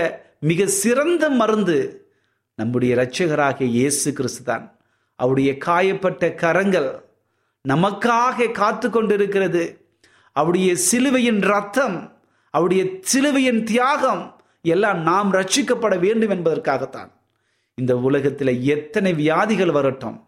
மிக 0.40 0.66
சிறந்த 0.66 1.24
மருந்து 1.30 1.78
நம்முடைய 2.58 2.94
இரட்சகராக 2.96 3.64
இயேசு 3.64 4.12
கிறிஸ்து 4.12 4.42
தான் 4.42 4.64
அவருடைய 5.22 5.50
காயப்பட்ட 5.66 6.34
கரங்கள் 6.42 6.90
நமக்காக 7.64 8.50
காத்து 8.60 8.86
கொண்டிருக்கிறது 8.90 9.64
அவருடைய 10.36 10.70
சிலுவையின் 10.88 11.42
ரத்தம் 11.52 11.96
அவருடைய 12.54 12.82
சிலுவையின் 13.10 13.60
தியாகம் 13.70 14.22
எல்லாம் 14.74 15.00
நாம் 15.10 15.30
ரட்சிக்கப்பட 15.32 15.94
வேண்டும் 16.04 16.32
என்பதற்காகத்தான். 16.36 17.10
இந்த 17.78 17.92
உலகத்தில் 18.08 18.52
எத்தனை 18.74 19.12
வியாதிகள் 19.22 19.76
வரட்டும் 19.76 20.18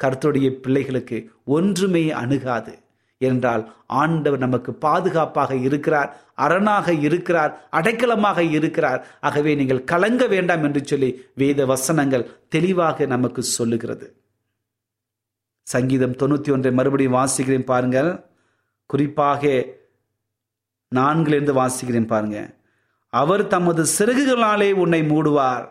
கர்த்தருடைய 0.00 0.48
பிள்ளைகளுக்கு 0.64 1.18
ஒன்றுமே 1.56 2.04
அணுகாது 2.22 2.74
என்றால் 3.20 3.62
ஆண்டவர் 4.02 4.44
நமக்கு 4.44 4.70
பாதுகாப்பாக 4.86 5.52
இருக்கிறார் 5.66 6.10
அரணாக 6.44 6.94
இருக்கிறார் 7.06 7.52
அடைக்கலமாக 7.78 8.40
இருக்கிறார். 8.56 9.00
ஆகவே 9.20 9.52
நீங்கள் 9.60 9.86
கலங்க 9.92 10.22
வேண்டாம் 10.34 10.64
என்று 10.68 10.82
சொல்லி 10.84 11.10
வேத 11.34 11.66
வசனங்கள் 11.72 12.28
தெளிவாக 12.48 13.06
நமக்கு 13.14 13.42
சொல்லுகிறது. 13.56 14.08
சங்கீதம் 15.66 16.18
தொண்ணூற்றி 16.20 16.50
ஒன்றை 16.52 16.72
மறுபடியும் 16.72 17.14
வாசிக்கிறேன் 17.14 17.70
பாருங்கள். 17.70 18.10
குறிப்பாக 18.86 19.42
நான்கிலிருந்து 20.92 21.52
வாசிக்கிறேன் 21.60 22.06
பாருங்க 22.06 22.38
அவர் 23.12 23.46
தமது 23.46 23.82
சிறகுகளாலே 23.98 24.72
உன்னை 24.72 25.00
மூடுவார். 25.02 25.64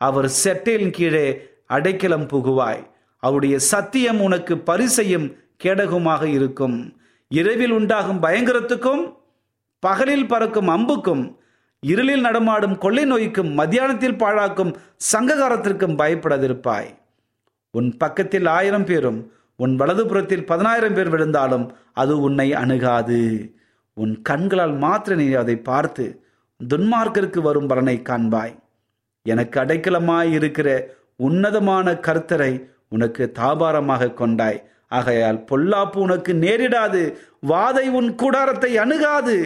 அவர் 0.00 0.28
செட்டையின் 0.42 0.94
கீழே 0.96 1.26
அடைக்கலம் 1.66 2.26
புகுவாய். 2.32 2.82
அவருடைய 3.22 3.58
சத்தியம் 3.58 4.20
உனக்கு 4.20 4.54
பரிசையும் 4.58 5.26
கேடகுமாக 5.64 6.22
இருக்கும். 6.22 6.76
இரவில் 7.30 7.70
உண்டாகும் 7.70 8.22
பயங்கரத்துக்கும் 8.22 9.02
பகலில் 9.82 10.26
பறக்கும் 10.26 10.68
அம்புக்கும் 10.68 11.24
இருளில் 11.82 12.20
நடமாடும் 12.20 12.78
கொள்ளை 12.78 13.04
நோய்க்கும் 13.04 13.50
மத்தியானத்தில் 13.58 14.20
பாழாக்கும் 14.22 14.72
சங்ககாரத்திற்கும் 15.12 15.98
பயப்படாதிருப்பாய். 16.00 16.88
உன் 17.74 17.90
பக்கத்தில் 17.96 18.46
ஆயிரம் 18.46 18.84
பேரும் 18.84 19.20
உன் 19.62 19.74
வலதுபுறத்தில் 19.80 20.46
பதினாயிரம் 20.46 20.94
பேர் 20.94 21.08
விழுந்தாலும் 21.08 21.66
அது 21.92 22.20
உன்னை 22.20 22.54
அணுகாது. 22.54 23.20
உன் 23.94 24.22
கண்களால் 24.22 24.74
மாத்திர 24.74 25.14
நீ 25.14 25.26
அதை 25.32 25.56
பார்த்து 25.70 26.04
துன்மார்க்கருக்கு 26.60 27.40
வரும் 27.40 27.66
பலனை 27.66 27.96
காண்பாய். 28.08 28.54
எனக்கு 29.22 29.60
அடைக்கலமாய் 29.60 30.30
இருக்கிற 30.32 30.68
உன்னதமான 31.16 31.92
கர்த்தரை 31.92 32.52
உனக்கு 32.88 33.32
தாபாரமாக 33.38 34.12
கொண்டாய். 34.14 34.60
ஆகையால் 34.88 35.40
பொல்லாப்பு 35.50 35.96
உனக்கு 35.96 36.32
நேரிடாது. 36.34 37.02
வாதை 37.48 37.86
உன் 37.90 38.14
கூடாரத்தை 38.14 38.70
அணுகாது. 38.76 39.36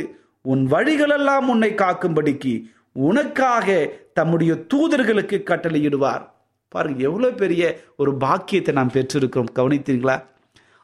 உன் 0.43 0.67
வழிகளெல்லாம் 0.67 1.49
உன்னை 1.49 1.71
காக்கும்படிக்கு 1.73 2.55
உனக்காக 2.93 3.69
தம்முடைய 4.13 4.53
தூதர்களுக்கு 4.75 5.37
கட்டளையிடுவார். 5.51 6.25
பாருங்க 6.75 7.01
எவ்வளோ 7.09 7.31
பெரிய 7.43 7.63
ஒரு 8.01 8.13
பாக்கியத்தை 8.25 8.73
நாம் 8.79 8.95
பெற்றிருக்கிறோம். 8.97 9.51
கவனித்தீங்களா 9.59 10.17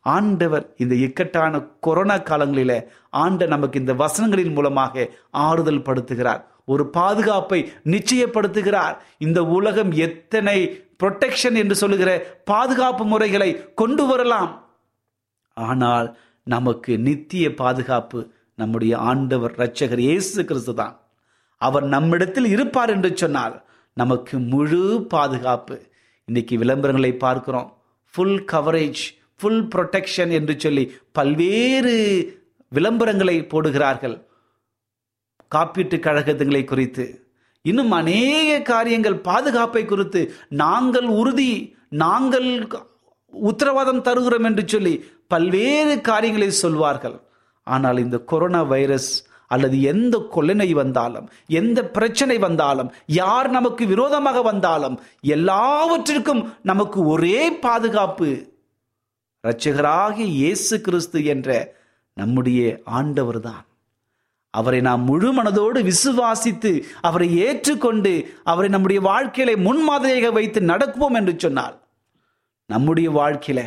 ஆண்டவர் 0.06 0.64
இந்த 0.82 0.94
இக்கட்டான 1.06 1.60
கொரோனா 1.86 2.16
காலங்களில 2.28 2.72
ஆண்ட 3.22 3.46
நமக்கு 3.54 3.80
இந்த 3.82 3.94
வசனங்களின் 4.02 4.54
மூலமாக 4.58 5.04
ஆறுதல் 5.46 5.86
படுத்துகிறார். 5.88 6.42
ஒரு 6.72 6.84
பாதுகாப்பை 6.96 7.58
நிச்சயப்படுத்துகிறார். 7.94 8.94
இந்த 9.26 9.40
உலகம் 9.56 9.92
எத்தனை 10.06 10.58
புரொடெக்ஷன் 11.02 11.56
என்று 11.62 11.74
சொல்லுகிற 11.82 12.10
பாதுகாப்பு 12.52 13.04
முறைகளை 13.12 13.50
கொண்டு 13.80 14.04
வரலாம். 14.10 14.52
ஆனால் 15.56 16.08
நமக்கு 16.46 16.92
நித்திய 17.06 17.46
பாதுகாப்பு 17.62 18.18
நம்முடைய 18.58 18.92
ஆண்டவர் 19.10 19.54
இரட்சகர் 19.58 20.02
இயேசு 20.08 20.44
கிறிஸ்து 20.50 20.74
தான். 20.80 20.94
அவர் 21.60 21.84
நம்மிடத்தில் 21.94 22.48
இருப்பார் 22.54 22.92
என்று 22.94 23.10
சொன்னால் 23.22 23.54
நமக்கு 24.00 24.36
முழு 24.52 24.80
பாதுகாப்பு. 25.14 25.76
இன்னைக்கு 26.28 26.54
விளம்பரங்களை 26.62 27.10
பார்க்கிறோம். 27.24 27.68
ஃபுல் 28.14 28.38
கவரேஜ் 28.52 29.02
ஃபுல் 29.40 29.62
ப்ரொடெக்ஷன் 29.72 30.32
என்று 30.38 30.54
சொல்லி 30.64 30.84
பல்வேறு 31.18 31.94
விளம்பரங்களை 32.72 33.36
போடுகிறார்கள். 33.52 34.16
காப்பீட்டு 35.54 35.96
கழகங்களை 36.06 36.62
குறித்து. 36.64 37.06
இன்னும் 37.64 37.92
அநேக 38.00 38.50
காரியங்கள் 38.72 39.16
பாதுகாப்பை 39.28 39.82
குறித்து 39.84 40.20
நாங்கள் 40.62 41.08
உறுதி 41.20 41.52
நாங்கள் 42.02 42.48
உத்தரவாதம் 43.32 44.04
தருகிறோம் 44.08 44.46
என்று 44.50 44.64
சொல்லி 44.66 44.94
பல்வேறு 45.32 45.94
காரியங்களை 46.10 46.50
சொல்வார்கள். 46.64 47.16
ஆனால் 47.66 47.98
இந்த 48.04 48.18
கொரோனா 48.30 48.62
வைரஸ் 48.74 49.12
அல்லது 49.50 49.76
எந்த 49.90 50.16
கொள்ளனை 50.32 50.68
வந்தாலும் 50.74 51.26
எந்த 51.52 51.78
பிரச்சனை 51.90 52.36
வந்தாலும் 52.38 52.90
யார் 53.14 53.48
நமக்கு 53.50 53.84
விரோதமாக 53.86 54.42
வந்தாலும் 54.42 54.96
எல்லாவற்றிற்கும் 55.34 56.42
நமக்கு 56.62 57.00
ஒரே 57.06 57.40
பாதுகாப்பு 57.60 58.28
இரட்சகராகிய 59.44 60.28
இயேசு 60.34 60.76
கிறிஸ்து 60.80 61.18
என்ற 61.26 61.50
நம்முடைய 62.16 62.60
ஆண்டவர் 62.92 63.40
தான் 63.40 63.64
அவரை 64.54 64.78
நாம் 64.80 65.02
முழு 65.04 65.28
மனதோடு 65.32 65.80
விசுவாசித்து 65.82 66.70
அவரை 67.00 67.28
ஏற்றுக்கொண்டு 67.38 68.12
அவரை 68.44 68.68
நம்முடைய 68.68 69.00
வாழ்க்கையில 69.00 69.54
முன்மாதிரியாக 69.58 70.30
வைத்து 70.30 70.60
நடக்குவோம் 70.70 71.16
என்று 71.16 71.34
சொன்னால் 71.38 71.76
நம்முடைய 72.70 73.08
வாழ்க்கையில 73.10 73.60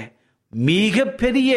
மிக 0.54 1.06
பெரிய 1.16 1.52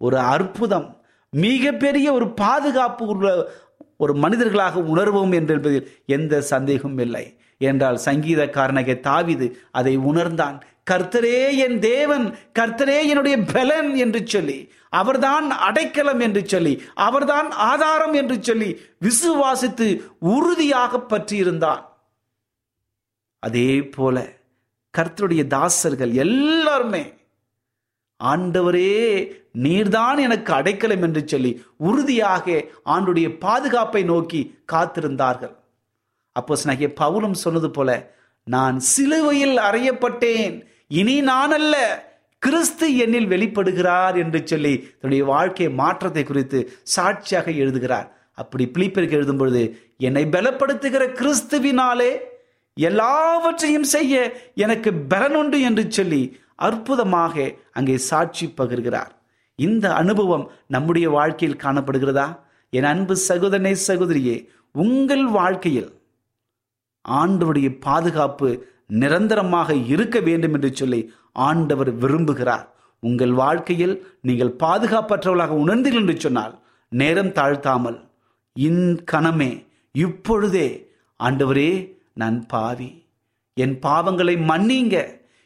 ஒரு 0.00 0.18
அற்புதம் 0.26 0.88
மிகப்பெரிய 1.36 2.12
ஒரு 2.12 2.26
பாதுகாப்பு 2.34 3.06
உள்ள 3.06 3.52
ஒரு 3.96 4.14
மனிதர்களாக 4.14 4.80
உணர்வோம் 4.80 5.32
என்பதில் 5.32 6.02
எந்த 6.06 6.40
சந்தேகமும் 6.40 6.98
இல்லை. 6.98 7.38
என்றால் 7.58 7.98
சங்கீதக்காரனக 8.04 8.90
தாவிது 9.08 9.46
அதை 9.70 9.96
உணர்ந்தான். 9.96 10.62
கர்த்தரே 10.90 11.56
என் 11.56 11.78
தேவன் 11.78 12.36
கர்த்தரே 12.58 13.06
என்னுடைய 13.08 13.38
பலன் 13.38 13.94
என்று 13.94 14.26
சொல்லி 14.26 14.72
அவர்தான் 14.88 15.50
அடைக்கலம் 15.50 16.20
என்று 16.20 16.42
சொல்லி 16.48 16.82
அவர்தான் 16.94 17.50
ஆதாரம் 17.50 18.12
என்று 18.12 18.42
சொல்லி 18.42 18.70
விசுவாசித்து 19.00 19.88
உறுதியாக 20.18 21.00
பற்றியிருந்தான். 21.00 21.84
அதே 23.38 23.82
போல 23.82 24.16
கர்த்தருடைய 24.98 25.42
தாசர்கள் 25.46 26.12
எல்லாருமே 26.12 27.02
ஆண்டவரே 28.20 28.92
நீர்தான் 29.64 30.18
எனக்கு 30.26 30.52
அடைக்கலம் 30.52 31.02
என்று 31.02 31.22
சொல்லி 31.26 31.52
உறுதியாக 31.76 32.46
ஆண்டுடைய 32.94 33.28
பாதுகாப்பை 33.38 34.02
நோக்கி 34.02 34.40
காத்திருந்தார்கள். 34.72 35.54
அப்போ 36.36 36.58
நகிய 36.64 36.88
பவுலும் 37.00 37.40
சொன்னது 37.44 37.70
போல 37.70 37.90
நான் 38.46 38.78
சிலுவையில் 38.78 39.56
அறையப்பட்டேன். 39.68 40.54
இனி 41.00 41.16
நான் 41.20 41.52
அல்ல 41.52 41.74
கிறிஸ்து 42.38 42.86
என்னில் 43.04 43.30
வெளிப்படுகிறார் 43.32 44.16
என்று 44.22 44.40
சொல்லி 44.46 44.74
தன்னுடைய 45.00 45.24
வாழ்க்கை 45.24 45.68
மாற்றத்தை 45.80 46.24
குறித்து 46.24 46.58
சாட்சியாக 46.82 47.50
எழுதுகிறார். 47.62 48.08
அப்படி 48.34 48.64
பிளிப்பிற்கு 48.74 49.16
எழுதும் 49.18 49.36
பொழுது 49.36 49.62
என்னை 49.98 50.24
பலப்படுத்துகிற 50.24 51.04
கிறிஸ்துவினாலே 51.20 52.12
எல்லாவற்றையும் 52.76 53.88
செய்ய 53.94 54.14
எனக்கு 54.54 54.90
பலனுண்டு 55.10 55.58
என்று 55.60 55.84
சொல்லி 55.90 56.22
அற்புதமாக 56.66 57.34
அங்கே 57.78 57.96
சாட்சி 58.10 58.46
பகிர்கிறார். 58.58 59.12
இந்த 59.58 59.86
அனுபவம் 60.02 60.44
நம்முடைய 60.74 61.06
வாழ்க்கையில் 61.18 61.62
காணப்படுகிறதா? 61.64 62.28
என் 62.72 62.88
அன்பு 62.92 63.14
சகோதரனே 63.28 63.72
சகோதரியே 63.88 64.36
உங்கள் 64.84 65.24
வாழ்க்கையில் 65.38 65.90
ஆண்டவருடைய 67.04 67.68
பாதுகாப்பு 67.86 68.48
நிரந்தரமாக 69.00 69.74
இருக்க 69.94 70.16
வேண்டும் 70.28 70.54
என்று 70.56 70.70
சொல்லி 70.80 71.00
ஆண்டவர் 71.48 71.90
விரும்புகிறார். 72.02 72.66
உங்கள் 73.02 73.34
வாழ்க்கையில் 73.42 73.94
நீங்கள் 74.28 74.56
பாதுகாப்பற்றவர்களாக 74.62 75.54
உணர்ந்தீர்கள் 75.62 76.04
என்று 76.04 76.16
சொன்னால் 76.24 76.54
நேரம் 76.92 77.32
தாழ்த்தாமல் 77.38 77.98
இன் 78.56 78.84
கணமே 79.12 79.52
இப்பொழுதே 79.94 80.68
ஆண்டவரே 81.20 81.70
நான் 82.20 82.38
பாவி. 82.52 82.90
என் 83.56 83.76
பாவங்களை 83.86 84.34
மன்னிங்க 84.50 84.96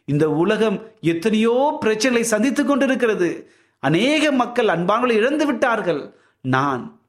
இந்த 0.05 0.31
உலகம் 0.31 0.83
எத்தனையோ 1.01 1.79
பிரச்சனைகளை 1.85 2.21
சந்தித்துக் 2.21 2.67
கொண்டிருக்கிறது. 2.67 3.51
அநேக 3.79 4.33
மக்கள் 4.33 4.67
அன்பாங்களை 4.67 5.11
இழந்து 5.11 5.47
விட்டார்கள். 5.47 6.14
நான் 6.40 7.01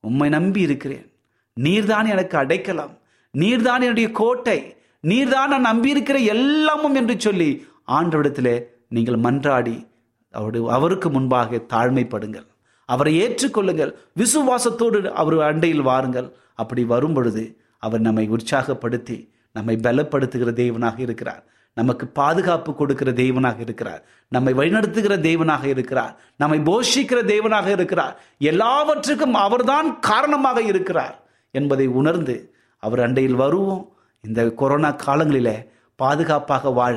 உம்மை 0.00 0.28
நம்பி 0.28 0.60
இருக்கிறேன். 0.60 1.12
நீர்தான் 1.60 2.08
எனக்கு 2.08 2.36
அடைக்கலாம். 2.38 2.98
நீர்தான் 3.38 3.80
என்னுடைய 3.80 4.10
கோட்டை. 4.10 4.76
நீர்தான் 5.02 5.58
நான் 5.58 5.66
நம்பியிருக்கிற 5.66 6.24
எல்லாமும் 6.24 6.94
என்று 6.94 7.20
சொல்லி 7.20 7.66
ஆண்டவிடத்தில் 7.88 8.66
நீங்கள் 8.88 9.14
மன்றாடி 9.14 9.88
அவரு 10.30 10.70
அவருக்கு 10.70 11.10
முன்பாக 11.10 11.56
தாழ்மைப்படுங்கள். 11.56 12.46
அவரை 12.84 13.22
ஏற்றுக்கொள்ளுங்கள். 13.22 13.94
விசுவாசத்தோடு 14.16 15.10
அவர் 15.10 15.38
அண்டையில் 15.38 15.82
வாருங்கள். 15.82 16.32
அப்படி 16.54 16.84
வரும் 16.84 17.14
பொழுது 17.14 17.56
அவர் 17.78 18.00
நம்மை 18.00 18.30
உற்சாகப்படுத்தி 18.30 19.28
நம்மை 19.52 19.76
பலப்படுத்துகிற 19.76 20.52
தேவனாக 20.52 20.98
இருக்கிறார். 20.98 21.44
நமக்கு 21.80 22.06
பாதுகாப்பு 22.20 22.70
கொடுக்கிற 22.74 23.10
தெய்வனாக 23.22 23.58
இருக்கிறார். 23.66 24.02
நம்மை 24.34 24.52
வழிநடத்துகிற 24.60 25.14
தெய்வனாக 25.28 25.64
இருக்கிறார். 25.74 26.14
நம்மை 26.42 26.58
போஷிக்கிற 26.68 27.18
தெய்வனாக 27.32 27.68
இருக்கிறார். 27.76 28.14
எல்லாவற்றுக்கும் 28.52 29.36
அவர்தான் 29.46 29.88
காரணமாக 30.10 30.58
இருக்கிறார் 30.72 31.16
என்பதை 31.54 31.86
உணர்ந்து 32.00 32.36
அவர் 32.82 33.02
அண்டையில் 33.06 33.40
வருவோம். 33.44 33.82
இந்த 34.24 34.40
கொரோனா 34.60 34.90
காலங்களில் 35.04 35.54
பாதுகாப்பாக 36.00 36.70
வாழ 36.80 36.96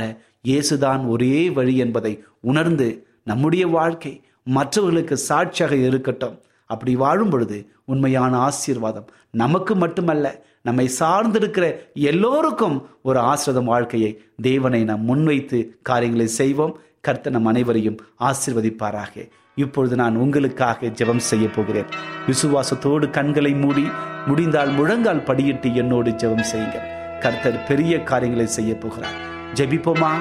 இயேசுதான் 0.50 1.02
ஒரே 1.14 1.36
வழி 1.58 1.76
என்பதை 1.84 2.14
உணர்ந்து 2.52 2.88
நம்முடைய 3.32 3.64
வாழ்க்கை 3.78 4.14
மற்றவர்களுக்கு 4.58 5.16
சாட்சியாக 5.30 5.76
இருக்கட்டும். 5.90 6.36
அப்படி 6.70 6.94
வாழும் 7.04 7.32
பொழுது 7.34 7.58
உண்மையான 7.92 8.34
ஆசீர்வாதம் 8.48 9.08
நமக்கு 9.42 9.74
மட்டுமல்ல 9.84 10.28
நம்மை 10.66 10.90
சார்ந்திருக்கிற 11.00 11.78
எல்லோருக்கும் 11.94 12.90
ஒரு 13.02 13.20
ஆசிரதம் 13.20 13.64
வாழ்க்கையை 13.64 14.22
தேவனை 14.42 14.84
நாம் 14.84 15.02
முன்வைத்து 15.02 15.80
காரியங்களை 15.82 16.28
செய்வோம். 16.28 16.80
கர்த்த 17.08 17.30
நம் 17.30 17.46
அனைவரையும் 17.46 17.98
ஆசிர்வதிப்பாராக. 18.20 19.30
இப்பொழுது 19.56 19.96
நான் 19.96 20.16
உங்களுக்காக 20.16 20.88
ஜெபம் 20.88 21.18
செய்ய 21.18 21.48
போகிறேன். 21.48 21.86
விசுவாசத்தோடு 22.28 23.10
கண்களை 23.10 23.54
மூடி 23.54 23.88
முடிந்தால் 24.26 24.70
முழங்கால் 24.70 25.24
படியிட்டு 25.24 25.74
என்னோடு 25.74 26.10
ஜெபம் 26.10 26.42
செய்யுங்கள். 26.42 27.18
கர்த்தர் 27.20 27.64
பெரிய 27.64 28.04
காரியங்களை 28.04 28.48
செய்ய 28.48 28.76
போகிறார். 28.76 29.16
ஜெபிப்போமா? 29.54 30.12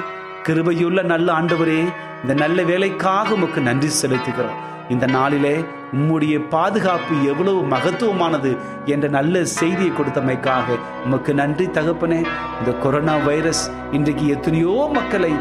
கிருபையுள்ள 0.43 1.03
நல்ல 1.03 1.33
ஆண்டவரே 1.33 1.93
இந்த 2.21 2.33
நல்ல 2.33 2.63
வேலைக்காக 2.63 3.33
உமக்கு 3.33 3.61
நன்றி 3.61 3.89
செலுத்துகிறோம். 4.01 4.59
இந்த 4.89 5.05
நாளிலே 5.05 5.63
உம்முடைய 5.93 6.49
பாதுகாப்பு 6.49 7.25
எவ்வளவு 7.25 7.61
மகத்துவமானது 7.61 8.57
என்ற 8.85 9.07
நல்ல 9.07 9.45
செய்தியை 9.45 9.91
கொடுத்தமைக்காக 9.91 10.79
உமக்கு 11.05 11.33
நன்றி 11.33 11.65
தகப்பனே. 11.65 12.25
இந்த 12.59 12.71
கொரோனா 12.81 13.15
வைரஸ் 13.17 13.71
இன்றைக்கு 13.91 14.27
எத்தனையோ 14.27 14.89
மக்களை 14.93 15.33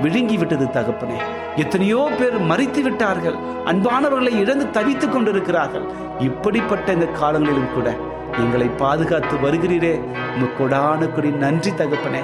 விழுங்கி 0.00 0.36
விட்டது 0.36 0.64
தகப்பனே. 0.64 1.18
எத்தனையோ 1.56 2.10
பேர் 2.18 2.40
மறித்து 2.40 2.80
விட்டார்கள். 2.80 3.34
அன்பானவர்களை 3.64 4.38
இழந்து 4.38 4.70
தவித்துக் 4.70 5.12
கொண்டிருக்கிறார்கள். 5.12 5.86
இப்படிப்பட்ட 6.18 6.92
இந்த 6.92 7.06
காலங்களிலும் 7.06 7.72
கூட 7.74 7.96
எங்களை 8.42 8.68
பாதுகாத்து 8.82 9.36
வருகிறீரே. 9.44 9.94
உமக்கொடான 10.36 11.12
கொடி 11.14 11.30
நன்றி 11.44 11.70
தகப்பனே. 11.70 12.22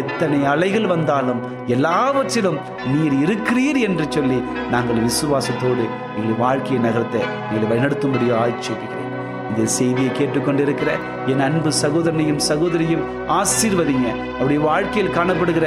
எத்தனை 0.00 0.44
அலைகள் 0.44 0.86
வந்தாலும் 0.86 1.40
எல்லாவற்றிலும் 1.66 2.58
நீர் 2.92 3.14
இருக்கிறீர் 3.22 3.80
என்று 3.88 4.04
சொல்லி 4.10 4.38
நாங்கள் 4.70 5.04
விசுவாசத்தோடு 5.06 5.84
எங்கள் 6.16 6.38
வாழ்க்கையை 6.38 6.80
நகர்த்த 6.86 7.16
எங்களை 7.52 7.66
வழிநடத்தும்படி 7.72 8.28
ஆட்சேபிக்கிறேன். 8.42 9.08
இந்த 9.50 9.64
செய்தியை 9.66 10.10
கேட்டுக்கொண்டிருக்கிற 10.18 10.90
என் 11.26 11.40
அன்பு 11.40 11.70
சகோதரனையும் 11.82 12.40
சகோதரியும் 12.48 13.02
ஆசீர்வதிங்க. 13.38 14.08
அவருடைய 14.34 14.60
வாழ்க்கையில் 14.68 15.14
காணப்படுகிற 15.16 15.66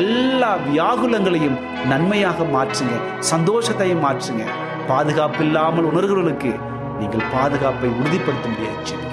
எல்லா 0.00 0.50
வியாகுலங்களையும் 0.66 1.60
நன்மையாக 1.88 2.44
மாற்றுங்க 2.56 2.98
சந்தோஷத்தையும் 3.32 4.04
மாற்றுங்க. 4.06 4.44
பாதுகாப்பு 4.86 5.44
இல்லாமல் 5.44 5.88
உணர்கிறவர்களுக்கு 5.92 6.52
நீங்கள் 7.00 7.30
பாதுகாப்பை 7.32 7.90
உறுதிப்படுத்த 8.00 8.48
முடியாது 8.48 9.10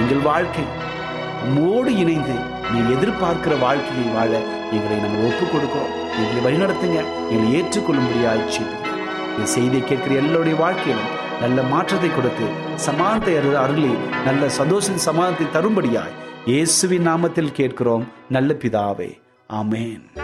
எங்கள் 0.00 0.22
வாழ்க்கை. 0.30 0.64
உம்மோடு 1.46 1.90
இணைந்து 2.02 2.36
நீ 2.72 2.78
எதிர்பார்க்கிற 2.94 3.58
வாழ்க்கையை 3.64 4.06
வாழ 4.14 4.32
எங்களை 4.76 4.96
நாங்கள் 5.04 5.26
ஒப்புக் 5.28 5.52
கொடுக்கிறோம் 5.52 5.92
எங்களை 6.20 6.40
வழிநடத்துங்க. 6.46 6.98
எங்களை 7.30 7.48
ஏற்றுக்கொள்ளும்படியாக 7.58 8.48
செய்யுங்க 8.56 8.80
இந்த 9.34 9.46
செய்தியை 9.54 9.84
கேட்கிற 9.86 10.14
எல்லோருடைய 10.14 10.56
வாழ்க்கையிலும் 10.58 11.12
நல்ல 11.40 11.62
மாற்றத்தை 11.62 12.10
கொடுத்து 12.10 12.48
சமானத்தை 12.86 13.36
அரு 13.36 13.58
அருளி 13.58 13.92
நல்ல 14.24 14.48
சந்தோஷம் 14.48 15.04
சமானத்தை 15.06 15.46
தரும்படியாய் 15.56 16.14
இயேசுவின் 16.46 17.08
நாமத்தில் 17.08 17.56
கேட்கிறோம். 17.60 18.06
நல்ல 18.28 18.54
பிதாவே. 18.54 19.10
ஆமேன். 19.60 20.23